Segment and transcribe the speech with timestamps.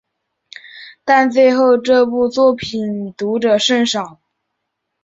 [1.05, 4.19] 但最后这部作品读者甚少。